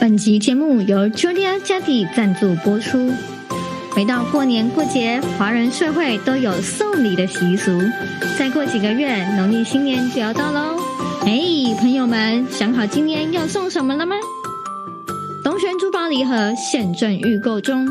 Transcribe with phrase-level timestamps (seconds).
[0.00, 3.12] 本集节目由 Julia 家底赞助播出。
[3.94, 7.78] 每到过年过节，华人社会都有送礼的习俗。
[8.38, 10.80] 再过几个月，农历新年就要到喽。
[11.26, 11.38] 哎，
[11.78, 14.16] 朋友们，想好今年要送什么了吗？
[15.44, 17.86] 龙泉珠宝礼盒现正预购中。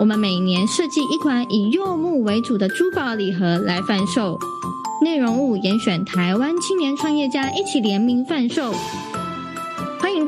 [0.00, 4.36] 我们每年设计一款以柚木为主的珠宝礼盒来贩售，
[5.00, 8.74] 内容物严选台湾青年创业家一起联名贩售。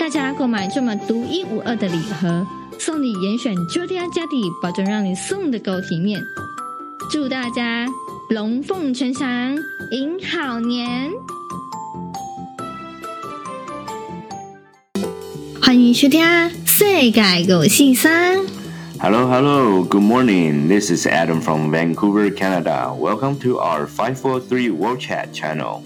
[0.05, 2.47] 大家购买这么独一无二的礼盒，
[2.79, 6.23] 送礼严选 Julia 家底，保证让你送的够体面。
[7.11, 7.87] 祝大家
[8.29, 9.57] 龙凤呈祥，
[9.93, 11.11] 迎好年！
[15.63, 16.23] 欢迎收听
[16.67, 18.45] 世界五四三。
[19.01, 19.85] Hello, hello.
[19.85, 20.69] Good morning.
[20.69, 22.95] This is Adam from Vancouver, Canada.
[22.95, 25.81] Welcome to our 543 World Chat channel.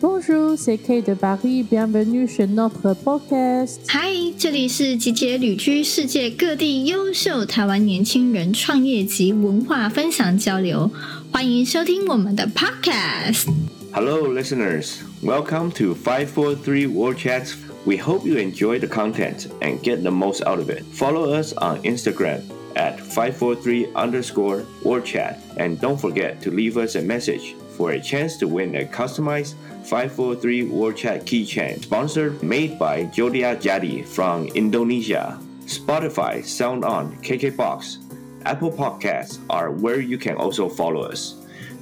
[0.00, 1.62] Bonjour, c'est Kate de Paris.
[1.62, 3.80] Bienvenue chez notre podcast.
[3.88, 10.90] Hi，这里是集结旅居世界各地优秀台湾年轻人创业及文化分享交流。
[11.32, 14.98] 欢迎收听我们的 podcast。Hello, listeners.
[15.22, 17.54] Welcome to 543 World Chats.
[17.86, 20.82] We hope you enjoy the content and get the most out of it.
[20.92, 22.42] Follow us on Instagram
[22.74, 25.38] at 543 underscore World Chat.
[25.56, 29.54] And don't forget to leave us a message for a chance to win a customized
[29.90, 35.38] 543 World Chat keychain, sponsored made by Julia Jadi from Indonesia.
[35.66, 37.98] Spotify, SoundOn, KKBox,
[38.44, 41.34] Apple Podcasts are where you can also follow us.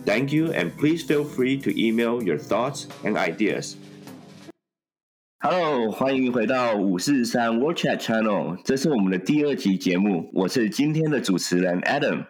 [0.06, 3.76] Thank you, and please feel free to email your thoughts and ideas.
[5.40, 12.24] Hello，欢迎回到五四三 World Chat Channel，这是我们的第二集节目，我是今天的主持人 Adam。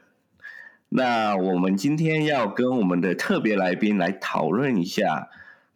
[0.89, 5.29] 那我们今天要跟我们的特别来宾来讨论一下。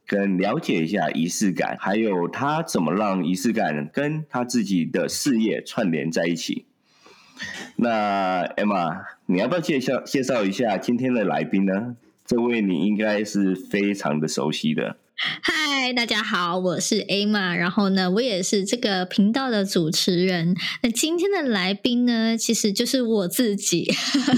[0.06, 6.66] 跟了解一下仪式感，还有他怎么让仪式感跟他自己的事业串联在一起。
[7.78, 11.96] 那 Emma，你要不要介绍介绍一下今天的来宾呢？
[12.26, 14.96] 这位你应该是非常的熟悉的。
[15.16, 15.54] 嗨，
[15.92, 20.56] 大家好，我是 Emma，然后呢，我也是这个频道的主持人。
[20.82, 23.94] 那今天的来宾呢，其实就是我自己。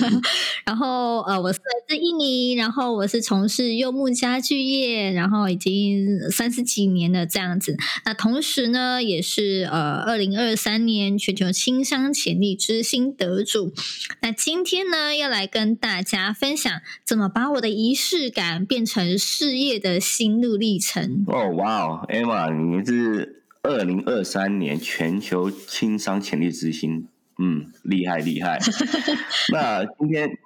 [0.66, 7.78] 然后呃，我是来自印尼，然后我是从事柚木家具业，然后已经三十几年了这样子。
[8.06, 13.72] 那同时呢，也是呃，二零二三年全球轻商潜力之星得主。
[14.22, 21.24] 那今天呢，要来跟大家分享怎么把我的仪式感变成事业的心路历程。
[21.36, 28.58] 哦，哇哦，Emma，你是二零二三年全球轻商潜力之星，嗯，厉害厉害。
[29.52, 30.38] 那今天，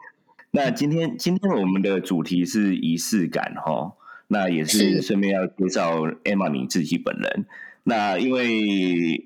[0.49, 3.93] 那今天，今天我们的主题是仪式感哈，
[4.29, 7.45] 那也是顺便要介绍 Emma 你自己本人。
[7.83, 8.57] 那因为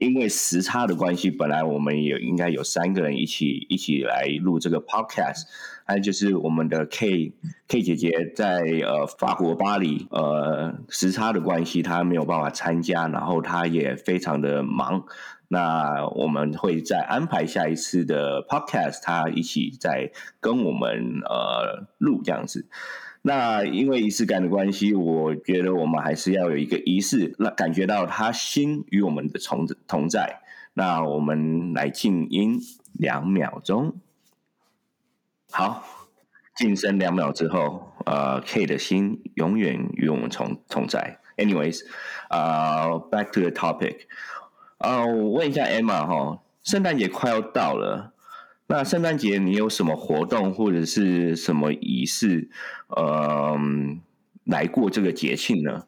[0.02, 5.44] 因为时差的关系，本来我们也应该有三个人一起一起来录这个 podcast。
[5.94, 7.34] 还有就是我们的 K
[7.68, 15.04] K 姐姐在呃法国巴黎，呃时差的关系，她没有办法参加，然后她也非常的忙。
[15.50, 22.68] 那我们会再安排下一次的 podcast，她一起再跟我们呃录这样子。
[23.22, 30.42] 那因为仪式感的关系，我觉得我们还是要有一个仪式，那感觉到她心与我们的同同在。
[30.74, 32.60] 那我们来静音
[32.94, 33.98] 两秒钟。
[35.56, 35.84] 好，
[36.56, 41.20] 静声两秒之后，呃，K 的心永远与我们同同在。
[41.38, 41.82] Anyways，
[42.30, 43.98] 啊、，Back to the topic，
[44.80, 48.14] 啊、我问一下 Emma 哈，圣诞节快要到了，
[48.66, 52.50] 那圣诞节你有什么活动或者是什么仪式，
[52.88, 53.56] 呃，
[54.46, 55.84] 来过这个节庆呢？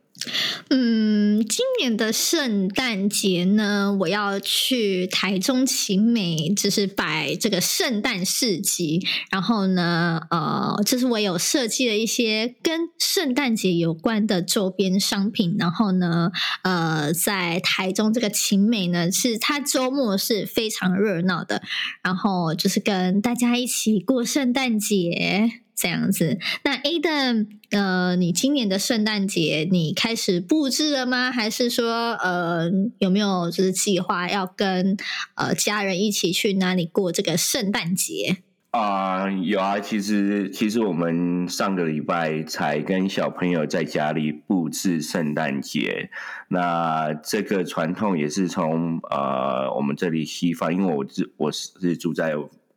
[0.69, 9.05] 嗯，今年的圣诞节呢，我要去台中勤美，就是摆这个圣诞市集。
[9.29, 15.55] 然后呢，呃，就是我有设计了一些跟圣诞节有关的周边商品。
[15.59, 16.31] 然后呢，
[16.63, 21.61] 呃，在台中这个勤美呢，是它周末是非常热闹的。
[22.01, 25.64] 然后就是跟大家一起过圣诞节。
[25.75, 31.29] 这样子，那 Adam，呃，你今年的圣诞节你开始布置了吗？
[31.29, 34.95] 还是说，呃，有没有就是计划要跟
[35.35, 38.37] 呃家人一起去哪里过这个圣诞节？
[38.71, 46.09] 啊、有啊，其实其实我们上个礼拜才跟小朋友在家里布置圣诞节。
[46.47, 52.33] 那这个传统也是从呃我们这里西方，因为我是我是住在。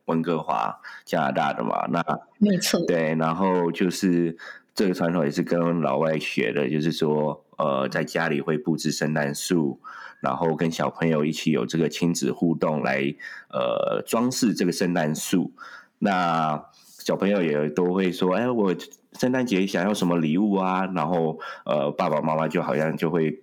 [0.09, 2.03] 温哥华，加拿大的嘛，那
[2.39, 4.35] 没错，对，然后就是
[4.75, 9.79] 这个传统也是跟老外学的，就是说，呃，在家里会布置圣诞树，
[10.19, 13.15] 然后跟小朋友一起有这个亲子互动来
[13.51, 15.53] 呃装饰这个圣诞树。
[15.99, 16.61] 那
[16.99, 18.75] 小朋友也都会说：“哎，我
[19.13, 23.41] 圣诞节想要什么礼物啊？”然后呃，爸爸妈妈就好像就会。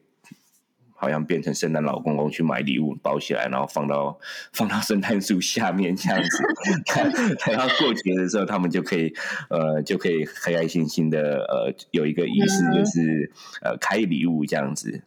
[1.07, 4.19] 好像变成圣诞老公公去买礼物包起来，然后放到
[4.53, 6.43] 放到圣诞树下面这样子，
[7.47, 9.15] 等到过节的时候，他们就可以
[9.49, 13.31] 呃就可以开开心心的呃有一个仪式，就是
[13.63, 15.03] 呃开礼物这样子。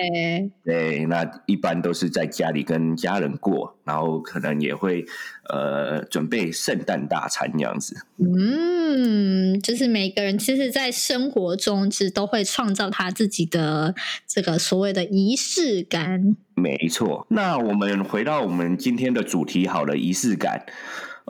[0.00, 5.04] 对，对，那一般都是在家里跟家人过，然后可能也会
[5.50, 7.94] 呃准备圣诞大餐这样子。
[8.18, 13.94] 嗯，就是每个人其实，在生活中其实都会创造他自己的
[14.26, 16.36] 这个所谓的仪式感。
[16.54, 20.64] 没错，那我们回到我们今天的主题，好了，仪式感。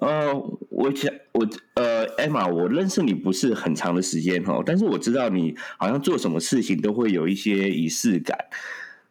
[0.02, 0.34] 呃，
[0.68, 8.36] 我想我呃，Emma，我认识你不是很长的时间哦，但是我知道你好像做什么事情都会有一些仪式感。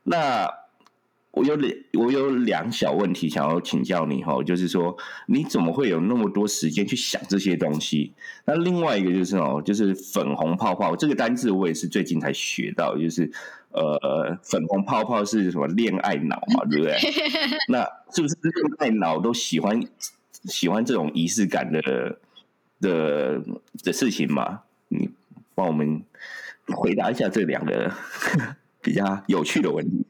[0.03, 0.45] 那
[1.31, 4.97] 我有两我有两小问题想要请教你哈，就是说
[5.27, 8.11] 你怎么会有那么多时间去想这些东西？
[8.43, 13.31] 那另外一个就是哦，就是粉红泡泡这个单字，我也是最近才学到，就是
[13.69, 16.97] 呃，粉红泡泡是什么恋爱脑嘛，对不对？
[17.71, 19.81] 那是不是恋爱脑都喜欢？
[20.45, 22.19] 喜欢这种仪式感的
[22.79, 23.41] 的
[23.83, 24.61] 的事情吗？
[24.89, 25.09] 你
[25.53, 26.03] 帮我们
[26.67, 27.93] 回答一下这两个
[28.81, 30.05] 比较有趣的问题。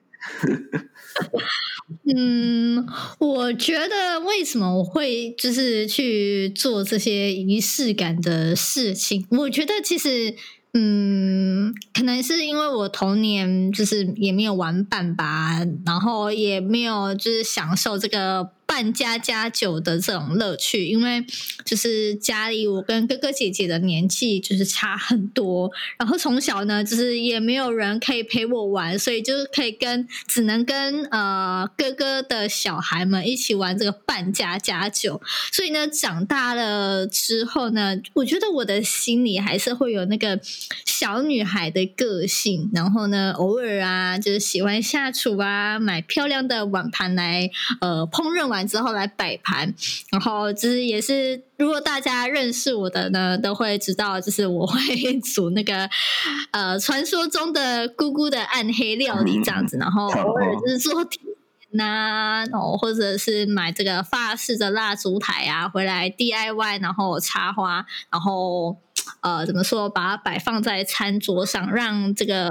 [2.16, 2.88] 嗯，
[3.20, 9.26] 我觉得为什么我会就是去做这些仪式感的事情？
[9.32, 10.36] 我觉得其实。
[10.74, 21.26] 嗯，可能是因为我童年就是也没有玩伴吧，然后也没有就是享受这个扮家家酒的这种乐趣，因为
[21.66, 25.70] 就是家里我跟哥哥姐姐的年纪就是差很多，
[26.00, 35.22] 然后从小呢就是也没有人可以陪我玩，所以就是可以跟只能跟呃哥哥的小孩们一起玩这个扮家家酒，
[35.52, 40.40] 所以呢长大了之后呢，我觉得我的心里还是会有那个。
[40.86, 49.74] 小女孩的个性，然后呢，偶尔啊，就是喜欢下厨啊，买漂亮的碗盘来，呃，烹饪完之后来摆盘，
[50.12, 55.90] 然后就是也是，如果大家认识我的呢，都会知道，就是我会煮那个，
[56.52, 61.24] 呃，传说中的姑姑的暗黑料理这样子，然后偶尔就是做甜
[61.72, 68.78] 点啊，然后或者是买这个法式的蜡烛台啊，回来 DIY，然后插花，然后。
[69.22, 69.90] 呃，怎么说？
[69.90, 72.50] 把它摆放在餐桌上，让这个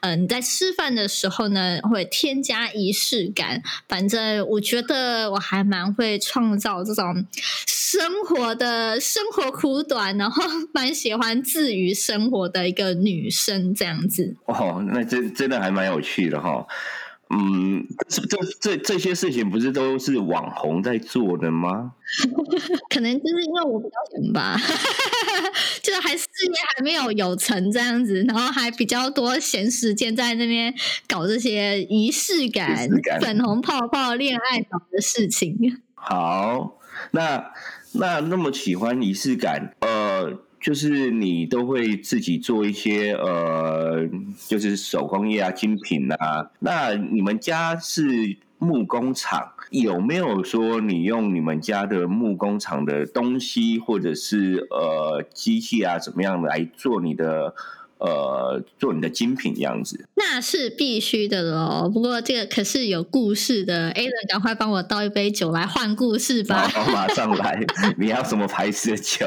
[0.00, 3.62] 呃你在吃饭的时候呢，会添加仪式感。
[3.88, 7.24] 反正我觉得我还蛮会创造这种
[7.66, 10.42] 生活的生活苦短，然后
[10.74, 14.36] 蛮喜欢自娱生活的一个女生这样子。
[14.46, 16.66] 哦，那真真的还蛮有趣的哈、
[17.30, 21.92] 嗯，这这这这些事情不是都是网红在做的吗？
[22.88, 24.56] 可能就是因为我比较闲吧，
[25.82, 30.74] 就还事业还没有有成这样子，然后还比较多闲时间在那边
[31.06, 35.80] 搞这些仪式感、感粉红泡泡、恋爱脑的事情。
[35.94, 36.78] 好，
[37.10, 37.52] 那
[37.92, 40.40] 那那么喜欢仪式感，呃。
[40.60, 44.08] 就是你都会自己做一些呃，
[44.48, 46.50] 就是手工业啊、精品啊。
[46.58, 57.54] 那你们家是木工厂，有没有说你用你们家的木工厂的东西，或者是呃机器啊，怎么样来做你的
[57.98, 60.08] 呃做你的精品样子？
[60.16, 61.88] 那是必须的喽。
[61.88, 63.92] 不过这个可是有故事的。
[63.92, 66.66] Alan，赶快帮我倒一杯酒来换故事吧。
[66.68, 67.64] 好，马上来。
[67.96, 69.24] 你要什么牌子的酒？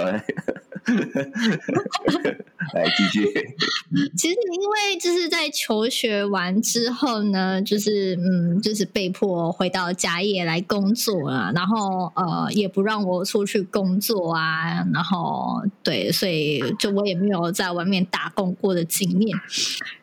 [2.73, 3.25] 来继续。
[4.17, 19.37] 其实因为就是在求学完之后呢，就是嗯，就是被迫回到家业来工作啊，然后呃，也不让我出去工作啊，然后对，所以就我也没有在外面打工过的经验。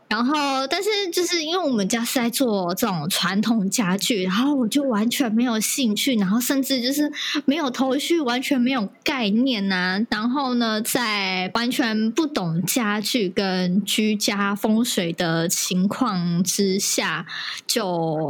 [0.09, 7.12] 然后，但是就是因为我们家是在做这种传统家具，然后我就完全没有兴趣，然后甚至就是
[7.45, 17.27] 没有头绪，完全没有概念呐、然后呢，在完全不懂家具跟居家风水的情况之下，
[17.67, 17.87] 就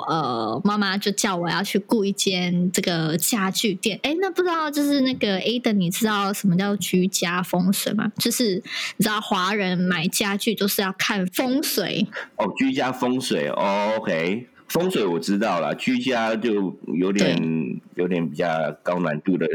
[0.08, 4.00] 呃，妈妈就叫我要去雇一间这个家具店。
[4.02, 8.10] 哎，那不知道就是那个 Aiden，你知道什么叫居家风水吗？
[8.18, 8.56] 就是
[8.96, 12.06] 你知道华人买家具都是要看风水。
[12.36, 17.36] 哦，居家风水哦，OK，风水我知道了，居家就有点
[17.94, 18.46] 有点比较
[18.82, 19.46] 高难度的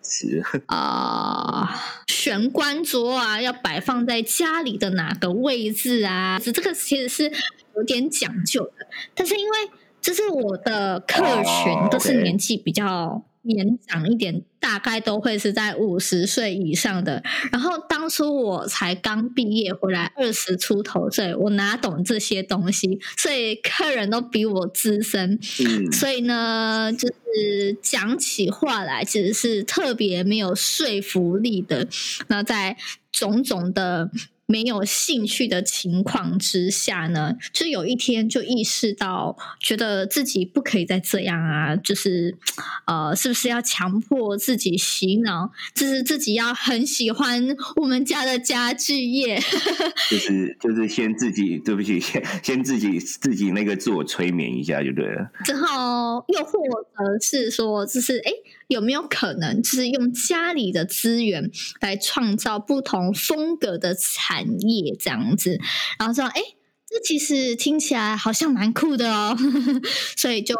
[0.00, 6.38] 词啊、 呃，玄关桌啊，要摆放在家里的哪个位置啊？
[6.42, 7.30] 这这个其实是
[7.76, 9.56] 有点讲究的，但是因为
[10.00, 13.24] 这是我的客群都是年纪比较。
[13.42, 17.22] 年长一点，大概都会是在五十岁以上的。
[17.50, 23.00] 然后当初我才刚毕业回来，二十出头岁，我哪懂这些东西？
[23.16, 31.88] 所以客人都比我资深，嗯、所以呢，就是讲起话来其实是特别没有说服力的。
[32.28, 32.76] 那在
[33.10, 34.10] 种种的。
[34.50, 42.36] 没有兴趣的情况之下呢，就有一天就意识到，觉得自己不可以再这样啊，就是
[42.84, 45.52] 呃，是不是要强迫自己洗脑？
[45.72, 49.40] 就是自己要很喜欢我们家的家具业，
[50.10, 55.30] 就是就是先自己对不起，先先自己自己那个自我催眠一下就对了。
[55.44, 58.30] 之后又或者是说，就是哎。
[58.30, 58.34] 诶
[58.70, 61.50] 有没有可能，就是用家里的资源
[61.80, 65.58] 来创造不同风格的产业这样子？
[65.98, 66.40] 然后说，哎，
[66.88, 69.36] 这其实听起来好像蛮酷的哦，
[70.16, 70.54] 所以就，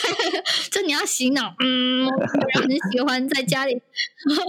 [0.72, 3.74] 就你要洗脑，嗯，我很喜欢在家里，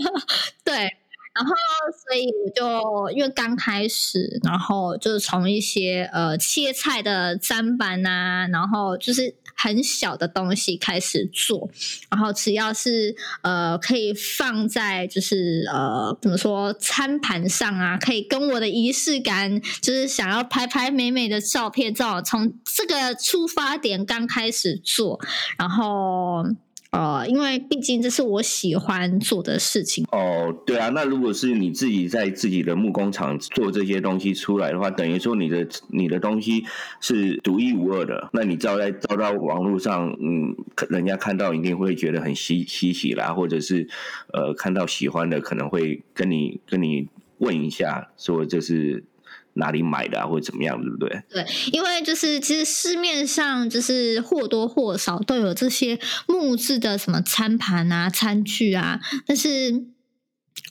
[0.63, 0.89] 对，
[1.37, 1.53] 然后
[1.91, 9.35] 所以我就因为刚开始，然后就是从一些呃切菜的砧板啊，然后就是。
[9.59, 11.67] 很小的东西开始做，
[12.11, 25.19] 然后只要是呃可以放在就是呃怎么说餐盘上啊，可以跟我的仪式感，就是想要拍拍美美的照片，照从这个出发点刚开始做，
[25.57, 26.45] 然后。
[26.91, 30.05] 呃，因为毕竟这是我喜欢做的事情。
[30.11, 36.63] 哦，对啊，那如果是你自己在自己的木工厂做这些东西出来的话，等于说你的你的东西
[37.01, 38.29] 是独一无二的。
[38.33, 40.55] 那你照在照到网络上，嗯，
[40.89, 43.87] 人家看到一定会觉得很稀稀奇啦，或者是
[44.33, 47.07] 呃看到喜欢的，可能会跟你跟你
[47.39, 49.03] 问一下，说这是。
[49.57, 51.23] 哪里买的啊，或者怎么样，对不对？
[51.29, 59.85] 对，因为就是其实市面上就是或多或少都有这些木质的什么餐盘啊、餐具啊，但是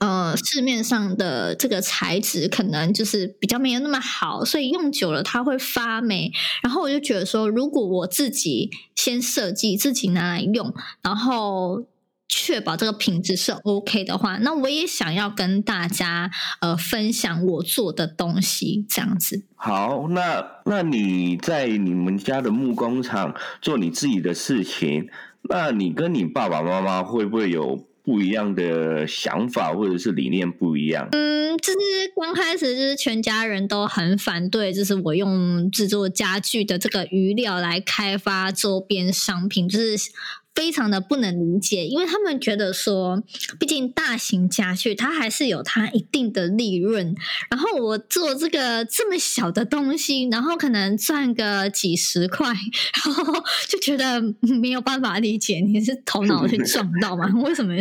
[0.00, 6.32] 呃，市面上的这个材质可能就是比较没有那么好，所以用久了它会发霉。
[6.62, 11.86] 然后我就觉得说，如果我自己先设计，自己拿来用，然后。
[12.28, 16.30] 确保这个品质是 OK 的话，那我也想要跟大家
[16.60, 19.44] 呃分享我做的东西，这样子。
[19.54, 25.08] 好，那那你在你们家的木工厂做你自己的事情，
[25.48, 31.08] 那你跟你爸爸妈妈会不会有不一样的想法，或者是理念不一样？
[31.12, 31.78] 嗯，就是
[32.20, 40.10] 刚开始就是全家人都很反对，就是我用制作家具的这个余料来开发周边商品，就是。
[40.56, 43.22] 非常的不能理解，因为他们觉得说，
[43.60, 47.14] 毕竟大型家具它还是有它一定的利润，
[47.50, 53.34] 然后我做这个这么小的东西，然后可能赚个几十块，然后
[53.68, 57.30] 就觉得没有办法理解，你是头脑去撞到吗？
[57.44, 57.74] 为什么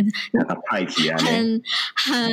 [1.18, 1.62] 很
[1.94, 2.30] 很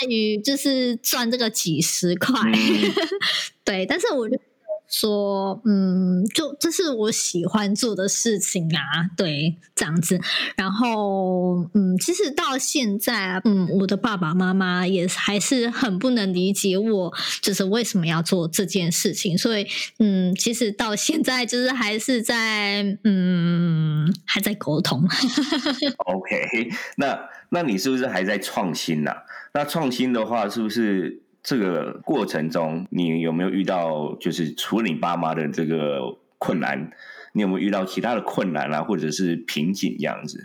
[0.00, 2.32] 在于就是赚这个几十块？
[2.54, 2.92] 嗯、
[3.64, 4.38] 对，但是我就。
[4.92, 10.20] 说，嗯，就这是我喜欢做的事情啊，对，这样子。
[10.54, 19.36] 然后，嗯，其实到现在，嗯，我的爸爸妈妈也还是很不能理解我，就是为什么要做这件事情。
[19.36, 19.66] 所以，
[19.98, 25.08] 嗯，其实到现在就是还是在，嗯，还在沟通。
[25.96, 27.18] OK，那
[27.48, 29.10] 那你是不是还在创新呢？
[29.10, 29.22] 啊？
[29.54, 31.21] 那创新的话，是不是？
[31.42, 36.92] 这个过程中，你有没有遇到就是除了你爸妈的这个困难，
[37.32, 40.40] 你有没有遇到其他的困难啊，或者是瓶颈这样子？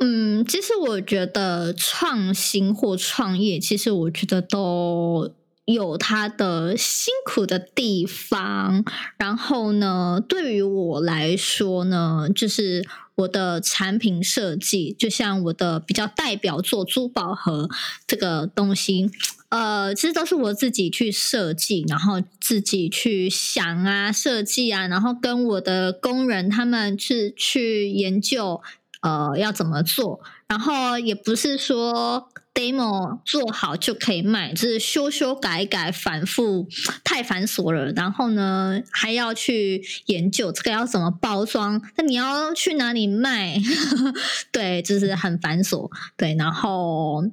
[0.00, 5.32] 嗯，其实我觉得创新或创业，其实我觉得都
[5.66, 8.84] 有它的辛苦的地方。
[9.16, 17.68] 然后呢，对于我来说呢，就是我的产品设计，就像我的比较代表作珠宝盒
[18.04, 19.08] 这个东西。
[19.52, 28.62] 呃，其实都是我自己去设计，然后自己去想啊，设计啊，然后跟我的工人他们去去研究，
[29.02, 36.66] 呃，要怎么做，然后也不是说 demo 做好就可以卖，就是修修改改，反复
[37.04, 37.92] 太繁琐了。
[37.92, 43.60] 然后呢，还要去研究这个要怎么包装，那你要去哪里卖？
[44.50, 45.90] 对，就是很繁琐。
[46.16, 47.24] 对，然后。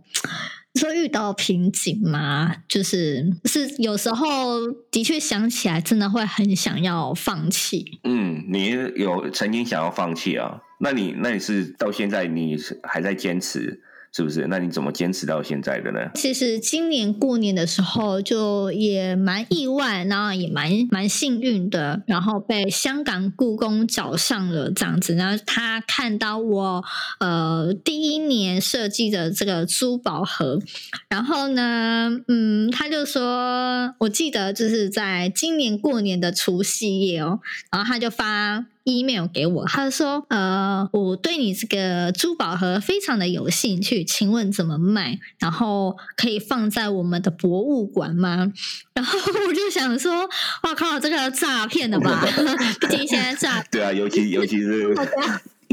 [0.79, 2.55] 说遇到瓶颈吗？
[2.67, 7.99] 就是是有时候的确想起来，真的会很想要放弃。
[8.05, 10.61] 嗯，你有曾经想要放弃啊？
[10.79, 13.81] 那你那你是到现在你还在坚持？
[14.11, 14.47] 是不是？
[14.47, 15.99] 那你怎么坚持到现在的呢？
[16.15, 25.15] 其实今年过年的时候，就也蛮意外，然后也蛮蛮幸运的，然后被香港故宫找上了这样子。
[25.15, 26.83] 然后他看到我
[27.19, 30.59] 呃第一年设计的这个珠宝盒，
[31.09, 37.39] 然后呢，嗯，他就说，我记得就是在今年过年的除夕夜哦，
[37.71, 38.65] 然后他就发。
[38.89, 45.19] Email 给我，他说：“呃，我对你这个珠宝盒非常的有兴趣，请问怎么卖？
[45.39, 48.51] 然后可以放在我们的博物馆吗？”
[48.93, 49.17] 然后
[49.47, 50.27] 我就想说
[50.63, 52.25] ：“哇靠，这个诈骗的吧？
[52.81, 54.95] 毕竟现在诈对啊，尤其 尤其是。”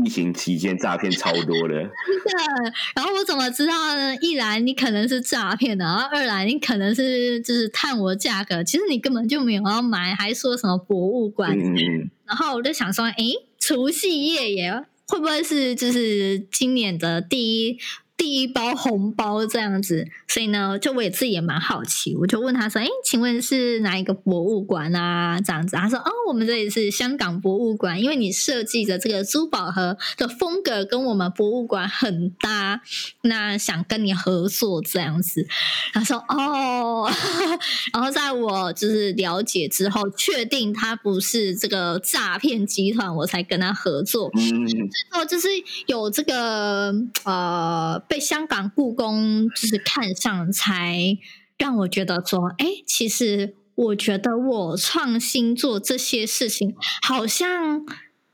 [0.04, 2.72] 疫情期间诈骗超多的， 真的。
[2.94, 4.14] 然后我怎么知道呢？
[4.20, 11.58] 一来你可能是诈骗的，然后二来你可能是就是探我价格，其实你根本就没有要买，还说什么博物馆。
[11.58, 12.10] 嗯。
[12.26, 14.72] 然后我就想说，诶，除夕夜也
[15.06, 17.78] 会不会是就是今年的第一？
[18.16, 32.80] 第一包红包这样子，所以呢，就我也自己也蛮好奇，我就问他说：“哎，请问是哪一个博物馆啊？”这样子，他说：“哦，我们这里是香港博物馆，因为你设计的这个珠宝盒的风格跟我们博物馆很搭，
[33.22, 35.46] 那想跟你合作这样子。
[35.92, 37.10] ”他说：“哦。
[37.92, 44.30] ”然后在我就是了解之后，确定他不是这个诈骗集团，我才跟他合作。
[44.34, 45.48] 嗯，最后就是
[45.86, 46.94] 有这个
[47.24, 48.02] 呃。
[48.08, 51.18] 被香港故宫就是看上，才
[51.58, 57.84] 让我觉得说，哎，其实我觉得我创新做这些事情，好像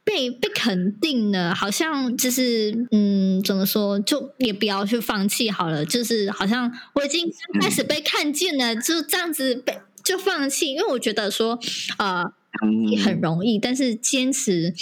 [0.04, 11.58] 被被肯定了，好像就是嗯，怎么说，就也不要去放弃好了，就是好像我已经开始被看见了，就这样子被就放弃，因为我觉得说，
[11.98, 12.24] 呃，
[12.90, 14.74] 也很容易，但是坚持。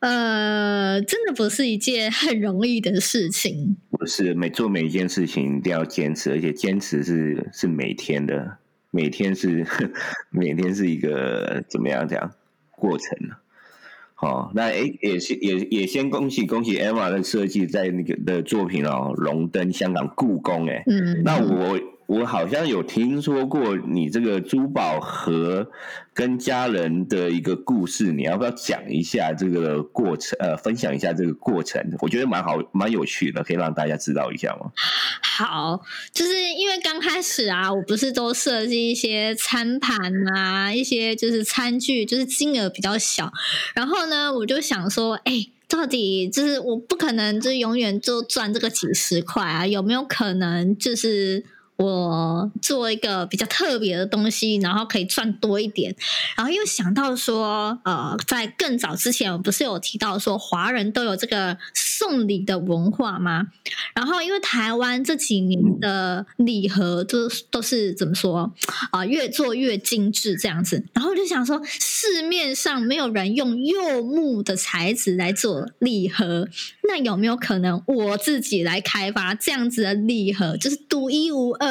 [0.00, 3.76] 呃，真的不是一件很容易的事情。
[3.90, 8.56] 不是每做每一件事情一定要坚持，而且坚持是是每天的，
[8.90, 9.66] 每天是
[10.32, 12.32] 每天是一个怎么样讲
[12.70, 13.36] 过程呢？
[14.14, 20.82] 好，那诶也是也也先恭喜恭喜 Emma 的设计在那个的作品哦，荣登香港故宫诶。
[20.86, 21.78] 嗯，那我。
[22.10, 25.70] 我好像有听说过你这个珠宝盒
[26.12, 30.36] 跟家人的一个故事，你要不要讲一下这个过程？
[30.40, 34.72] 呃，分享一下这个过程，我觉得蛮好，蛮有趣的，可以让大家知道一下吗？
[35.22, 35.80] 好，
[36.12, 43.32] 就是因为刚开始啊，我不是都设计一些餐盘啊，一些就是餐具，就是金额比较小，
[43.72, 51.44] 然后呢，我就想说，哎、到底就是我不可能就永远就赚这个几十块啊，有没有可能就是？
[51.80, 55.96] 我做一个比较特别的东西，然后可以赚多一点，
[56.36, 63.46] 然后又想到说，呃，在更早之前，我不是有提到说华人都有这个送礼的文化吗？
[63.94, 68.52] 然后因为台湾这几年的礼盒都都是怎么说
[68.90, 76.46] 啊，越做越精致这样子，然后我就想说，市面上没有人用柚木的材质来做礼盒，
[76.86, 81.69] 那有没有可能我自己来开发这样子的礼盒，就是独一无二？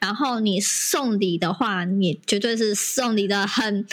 [0.00, 3.86] 然后你送礼的话，你绝对是送礼的很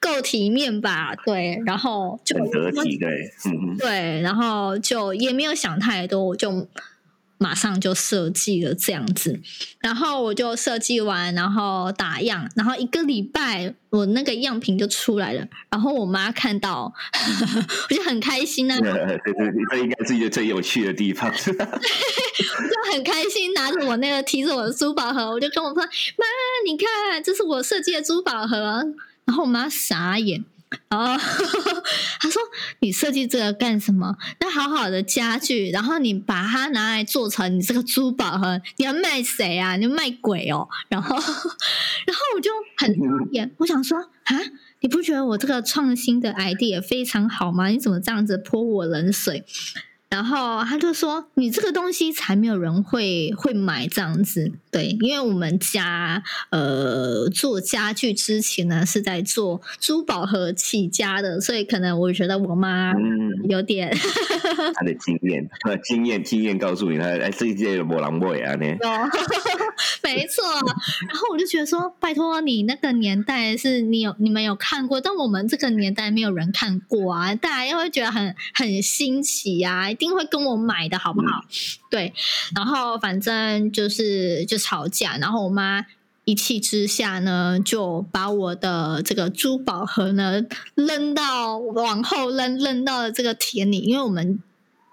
[0.00, 1.14] 够体面吧？
[1.24, 3.08] 对，然后就很得体，对，
[3.46, 6.68] 嗯，对，然后就也没有想太多，我就。
[7.38, 9.40] 马上就设计了这样子，
[9.80, 16.92] 然后我就设计完，然后打样，然后一个礼拜我那个样品就出来了，然后我妈看到，
[17.90, 18.78] 我就很开心啊。
[18.78, 21.30] 对对对，这应该是一个最有趣的地方。
[21.32, 26.24] 我就很开心，拿着我那个提着我的珠宝盒，我就跟我说：“妈，
[26.66, 28.84] 你看，这是我设计的珠宝盒。”
[29.26, 30.44] 然后我妈傻眼。
[30.90, 31.16] 哦，
[32.20, 32.42] 他说
[32.80, 34.16] ：“你设计这个干什么？
[34.40, 39.76] 那好好的家具，然后你把它拿来做成你这个珠宝盒，你要卖谁啊？
[39.76, 43.02] 你卖鬼哦？” 然后，然后我就很讨
[43.32, 44.36] 厌，我想说：“啊，
[44.80, 47.68] 你不觉得我这个创新的 idea 非常好吗？
[47.68, 49.44] 你怎么这样子泼我冷水？”
[50.10, 62.94] 然后他就说：“你这个东西才没有人会会买这样子，对，因为我们家呃做家具之前呢是在做珠宝盒起家的，所以可能我觉得我妈
[63.48, 68.66] 有点、 嗯、他的经验，他的经验经验告诉你，他哎这一届有波浪波啊呢，
[70.02, 70.44] 没错。
[71.08, 81.44] 然后我就觉得说，拜托你那个年代是你有你们有看过，但我们这个年代没有人看过啊，大家又会觉得很很新奇啊。”一定会跟我买的好不好？
[81.90, 82.12] 对，
[82.54, 85.86] 然后反正就是就吵架，然后我妈
[86.24, 90.42] 一气之下呢，就把我的这个珠宝盒呢
[90.74, 94.38] 扔到往后扔，扔到了这个田里，因为我们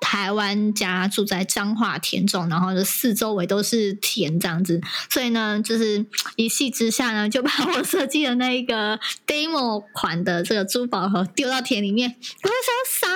[0.08, 13.08] 台湾家住在彰化田中，然后就四周围都是田这样子，所以呢，就是一气之下呢，就把我设计的那一个 demo 款的这个珠宝盒丢到田里面，我就说傻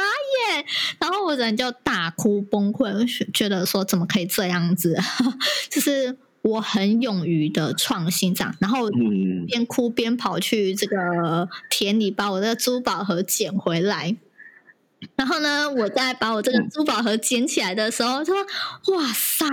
[0.56, 0.65] 眼，
[0.99, 4.97] 然后我人就大哭崩溃，觉得说怎么可以这样子，
[5.69, 6.17] 就是。
[6.41, 8.89] 我很勇于的创新这样，然后
[9.45, 14.15] 边哭边跑去这个田里把我的珠宝盒捡回来。
[15.16, 18.36] 然后呢，我在把我这个珠宝盒捡起来的时候，他说
[18.96, 19.46] ：“哇塞，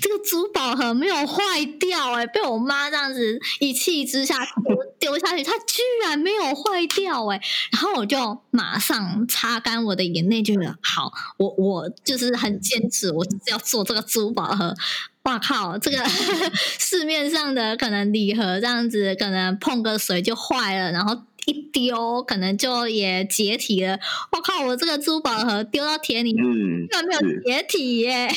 [0.00, 4.36] 这个珠宝盒没有坏掉哎、欸，被我妈这样子一气之下
[4.98, 14.74] 丢下去，它居然没有坏掉哎、欸。”然后我就马上擦干我的眼泪，觉得好，我我就是很坚持，我就是要做这个珠宝盒。
[15.22, 15.78] 哇靠！
[15.78, 16.04] 这个
[16.80, 23.98] 市面上的可能礼盒这样子，可能碰个水就坏了，然后一丢可能就也解体了。
[24.32, 24.64] 我靠！
[24.66, 28.28] 我这个珠宝盒丢到田里，嗯，居然没有解体耶！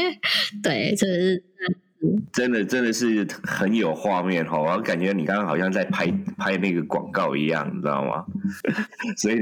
[0.62, 1.44] 对，这是。
[2.34, 8.26] 真的真的是很有画面哈，我感觉你刚刚好像在拍拍那个广告一样，你知道吗？
[9.16, 9.38] 所以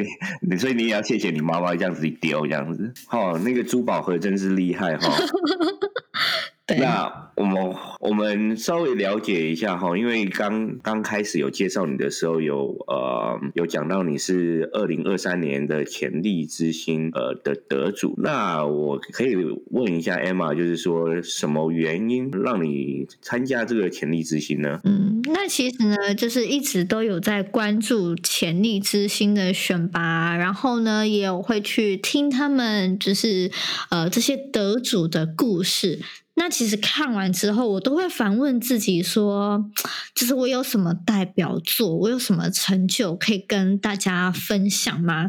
[0.49, 5.13] 你所以你也要谢谢你妈妈这样子一丢这样子，哈，那个珠宝盒真是厉害哈。
[6.79, 19.35] 那我们我们稍微了解一下哈，因为刚刚开始有介绍你的时候有呃有讲到你是二零二三年的潜力之星呃的得主，那我可以
[19.71, 24.81] 问一下 Emma，就是说什么原因让你参加这个潜力之星呢？
[24.85, 33.51] 嗯，那其实呢，就是一直都有在关注潜力之星的选拔，然后呢，也有会去听他们就是
[33.91, 36.01] 呃这些得主的故事。
[36.35, 39.71] 那其实看完之后，我都会反问自己说，
[40.15, 45.29] 就是我有什么代表作，我有什么成就可以跟大家分享吗？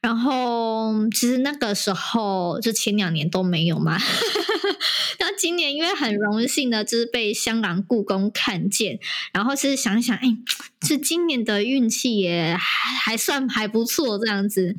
[0.00, 3.96] 然后其实那个时候就前两年都没有嘛。
[5.20, 8.98] 那今年因为很荣幸的，就是被香港故宫看见，
[9.32, 10.36] 然后其实想想，哎，
[10.82, 14.74] 是今年的运气也还还算还不错这样子。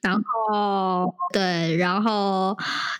[0.00, 2.56] 然后对，然后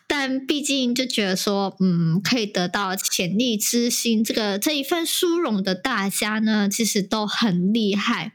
[0.07, 8.33] 但毕竟就觉得说，嗯，可以得到潜力之星这个这一份殊荣的大家呢，其实都很厉害。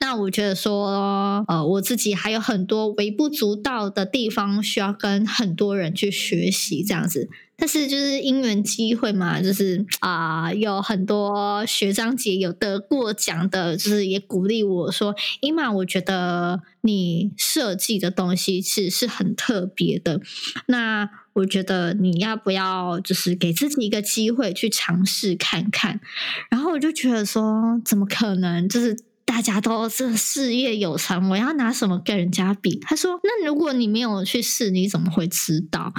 [0.00, 7.30] 那我觉得说，呃，我自己还有很多微不足道的地方，需要跟很多人去学习，这样子。
[7.62, 20.20] 但是就是因缘机会嘛，就是啊、有很多学长姐有得过奖的，就是也鼓励我说：“伊玛，我觉得你设计的东西其实是很特别的。
[20.66, 26.00] 那我觉得你要不要就是给自己一个机会去尝试看看？”
[26.50, 28.68] 然后我就觉得说：“怎么可能？
[28.68, 35.92] 就是大家都是事业有成，我要拿什么跟人家比？”他说：“那如果你没有去试，你怎么会知道？”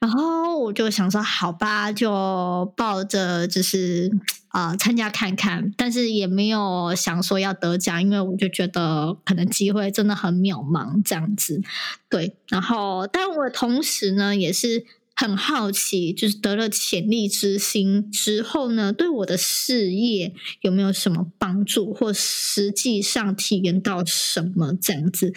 [0.00, 4.10] 然后我就想说，好吧，就抱着就是
[4.48, 11.62] 啊、呃、参加看看，但是也没有想说要得奖，因为我就觉得可能机会真的很渺茫这样子。
[12.10, 14.84] 对，然后但我同时呢也是
[15.16, 25.32] 很好奇，就是得了潜力之星之后呢，对我的事业有没有什么帮助，或实际上体验到什么这样子。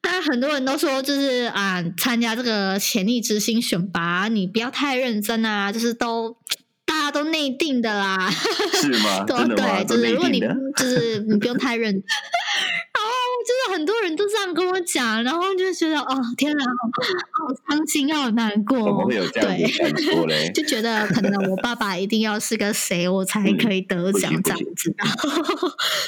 [0.00, 6.36] 但很多人都说，就是啊，参加这个潜力之星选拔，你不要太认真啊，就是都
[6.84, 8.30] 大家都内定的啦，
[8.80, 9.24] 是吗？
[9.24, 10.40] 对，对，就是如果你
[10.76, 12.04] 就是你不用太认真。
[13.44, 18.78] 就是很多人都这样跟我讲，然后就觉得哦，天哪，好伤心，好难过。
[18.78, 20.50] 怎么会有这样子感觉嘞？
[20.54, 24.94] 就觉得可能我爸爸一定要是个谁，我才可以得奖这样子。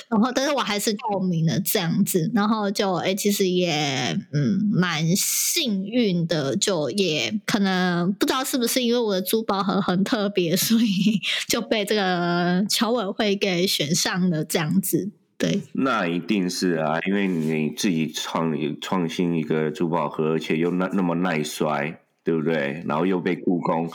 [0.09, 15.11] 然后，但是我还是报名了这样子，然后就哎，其实也嗯蛮幸运的，就也可能不知道是不是因为我的珠宝盒很特别，所以就被这个侨委会给选上了这样子。
[15.39, 22.83] 对，那一定是啊，因为你自己创创新一个珠宝盒，而且又那那么耐摔，对不对？
[22.87, 23.91] 然后又被故宫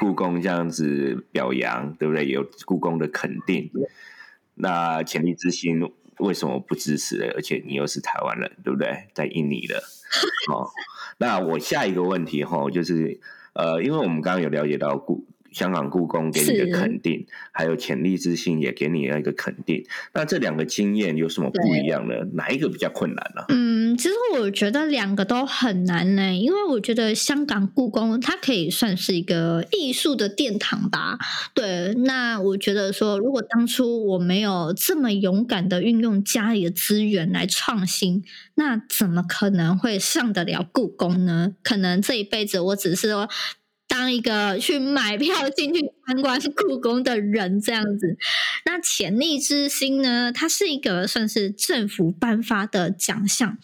[0.00, 2.26] 故宫这样子表扬，对不对？
[2.26, 3.70] 有故宫的肯定，
[4.54, 7.26] 那潜力之星为什么不支持呢？
[7.34, 9.08] 而且你又是台湾人，对不对？
[9.12, 9.76] 在印尼的，
[10.50, 10.66] 哦，
[11.18, 13.20] 那我下一个问题哈、哦，就是
[13.52, 15.26] 呃，因为我们刚刚有了解到故。
[15.56, 19.82] 香港故宫给你的肯定，还有潜力之星也给你一个肯定。
[20.12, 22.14] 那这两个经验有什么不一样呢？
[22.34, 23.42] 哪一个比较困难呢？
[23.48, 31.16] 嗯，其实我觉得两个都很难呢，因为我觉得香港故宫它可以算是一个艺术的殿堂吧。
[31.54, 38.22] 对，那我觉得说，如果当初我没有这么勇敢的运用家里的资源来创新，
[38.56, 41.54] 那怎么可能会上得了故宫呢？
[41.62, 43.26] 可能这一辈子我只是说。
[43.88, 48.16] 当一个去买票进去参观故宫的人，这样子，
[48.64, 50.32] 那潜力之星呢？
[50.32, 53.58] 它是一个算是政府颁发的奖项，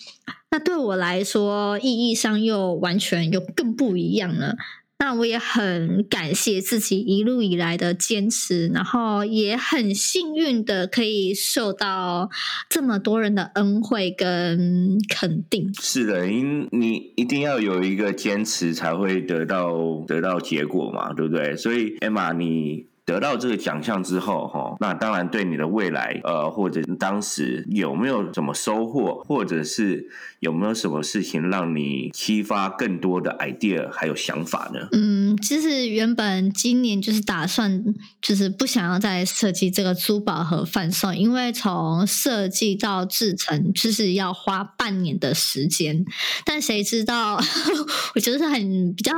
[0.50, 4.56] 那对我来说意义上又完全又更不一样了。
[5.04, 12.30] 那我也很感谢自己一路以来的坚持，然后也很幸运的可以受到
[12.68, 15.74] 这么多人的恩惠跟肯定。
[15.80, 21.56] 是的，因你一定要有一个坚持，才会得到得到结果嘛，对不对？
[21.56, 22.86] 所以，Emma，你。
[23.04, 30.08] 得到这个奖项之后，哈，那当然对你的未来，呃，或者当时有没有什么收获，或者是
[30.40, 34.88] 有没有什么事情让你激发更多的 idea 还有想法呢？
[34.92, 37.82] 嗯，其实原本今年就是打算，
[38.20, 46.04] 就是不想要再设计这个珠宝盒贩售，因为从设计到制成就是要花半年的时间。
[46.44, 47.40] 但谁知道，
[48.14, 49.12] 我觉得是很比较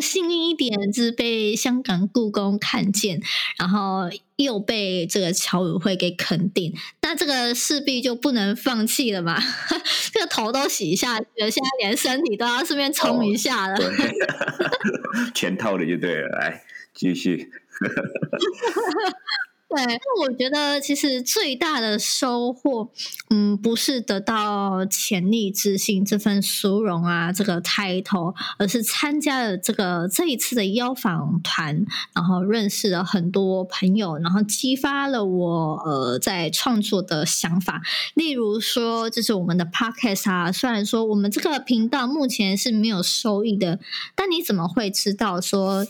[0.00, 3.20] 幸运一点，就是被香港故宫看见。
[3.58, 9.38] 然后又被给这个乔委会给肯定，那这个势必就不能放弃了嘛？
[10.12, 13.76] 这个头都洗下去了，现在连身体都要顺便冲一下了，
[15.34, 16.62] 全套的就对了，来
[16.94, 17.50] 继续。
[19.76, 22.90] 对，那我觉得其实最大的收获，
[23.28, 31.84] 嗯，不是得到潜力之星这份殊荣啊，这个 title，而是参加了这个这一次的邀访团，
[32.14, 37.82] 然后认识了很多朋友，然后激发了我呃在创作的想法。
[38.14, 43.78] 例如说，就是我们的 podcast 啊，虽然说我们这个频道目前是没有收益的，
[44.14, 45.86] 但你怎么会知道说？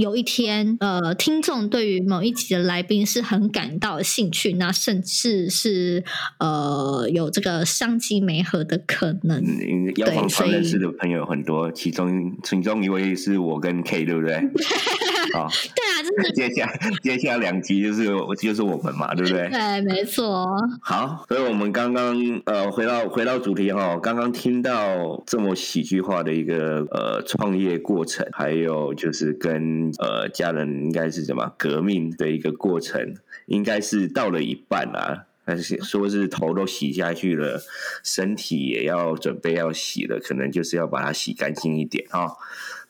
[0.00, 6.02] 有一天，呃，听众对于某一集的来宾是很感到兴趣，那甚至是
[6.38, 9.44] 呃有这个商机媒合的可能。
[9.44, 14.36] 嗯，要访团认识的朋友很多，其中其中一位是我跟 K，对不对？
[15.32, 16.70] 好， 对啊，就是接下
[17.02, 18.06] 接下两集就是
[18.40, 19.48] 就是我们嘛，对不对？
[19.48, 20.46] 对，没错。
[20.82, 33.14] 好，所以我们刚刚呃回到回到主题哈，刚刚听到这么喜剧化的一个呃创业过程，还有就是跟呃家人应该是什么革命的一个过程，
[33.46, 37.60] 应该是到了一半啊，但是说是头都洗下去了，
[38.04, 42.36] 身体也要准备要洗了，可能就是要把它洗干净一点哈。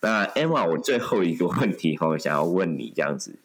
[0.03, 3.39] 那 Emma，我最后一个问题哈，我想要问你这样子，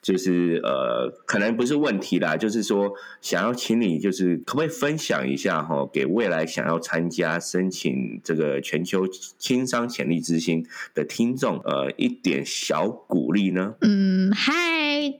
[0.00, 9.06] 就是呃，可能不是问题啦，就是说想要请你，就是可不可以分享一下哈，给未来想要参加申请这个全球
[9.38, 13.74] 轻商潜力之星的听众，呃，一点小鼓励呢？
[13.80, 14.52] 嗯，嗨，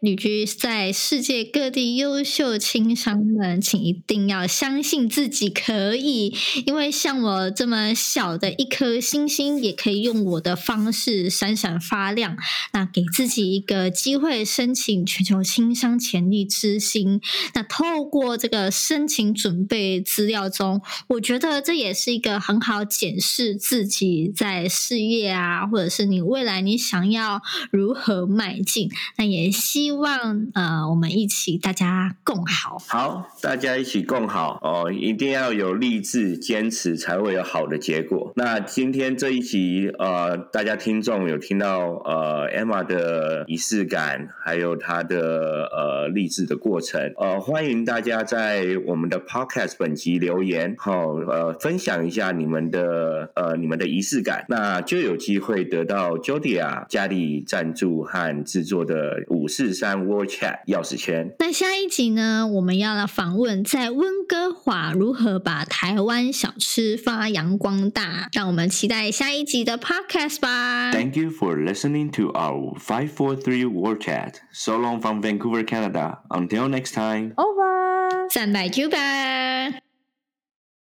[0.01, 6.35] 旅居在世界各地优秀青商们，请一定要相信自己可以，
[6.67, 10.73] 因为像我这么小的一颗星星，也可以用我的方。
[10.73, 12.35] 方式闪闪发亮，
[12.73, 17.21] 那给自己一个机会申请全球青商潜力之星。
[17.53, 28.91] 那透过这个申请准备资料中，我觉得这也是一个很好检视自己在事业啊，或者是你未来你想要如何迈进。
[29.19, 32.77] 那也希望呃，我们一起大家共好。
[32.89, 38.35] 好，大家一起共好哦，一定要有励志坚持，才会有好的结果。
[38.37, 40.77] 那今天这一集呃，大家。
[40.83, 61.33] 听众有听到呃 Emma 的仪式感，还有她的呃励志的过程，呃欢迎大家在我们的 Podcast 本集留言，好呃分享一下你们的呃你们的仪式感，那就有机会得到 Jodia 家里赞助和制作的五十四三 World Chat 钥匙圈。
[61.39, 70.91] 那下一集呢，我们要来访问在温哥华如何把台湾小吃发扬光大，让我们期待下一集的 Podcast 吧。
[70.91, 74.35] Thank you for listening to our 543 World Chat.
[74.53, 76.19] So long from Vancouver, Canada.
[76.29, 77.35] Until next time.
[77.37, 78.29] Revoir.
[78.29, 79.32] 三百九百。